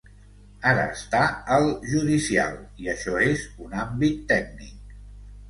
Ara 0.69 0.85
està 0.93 1.19
el 1.57 1.65
“judicial” 1.91 2.57
i 2.85 2.91
això 2.95 3.15
és 3.27 3.45
un 3.67 3.77
“àmbit 3.83 4.27
tècnic”. 4.35 4.75